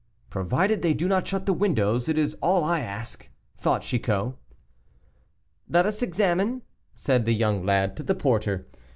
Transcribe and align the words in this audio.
"Provided 0.31 0.81
they 0.81 0.95
do 0.95 1.07
not 1.07 1.27
shut 1.27 1.45
the 1.45 1.53
windows, 1.53 2.09
it 2.09 2.17
is 2.17 2.33
all 2.41 2.63
I 2.63 2.79
ask," 2.79 3.29
thought 3.59 3.83
Chicot. 3.83 4.33
"Let 5.69 5.85
us 5.85 6.01
examine," 6.01 6.63
said 6.95 7.25
the 7.27 7.35
young 7.35 7.63
lad 7.63 7.95
to 7.97 8.01
the 8.03 8.15
porter. 8.15 8.67